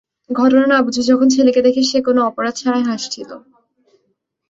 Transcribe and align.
ঘটনা 0.31 0.65
না 0.67 0.77
বুঝে, 0.85 1.01
যখন 1.09 1.27
ছেলেকে 1.35 1.61
দেখে 1.67 1.81
সে 1.83 1.99
কোনো 2.07 2.19
অপরাধ 2.29 2.53
ছাড়াই 2.55 2.83
হাসছিল। 2.89 3.29